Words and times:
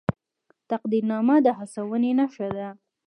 تقدیرنامه 0.69 1.35
د 1.45 1.47
هڅونې 1.57 2.11
نښه 2.19 2.47
ده 2.57 2.69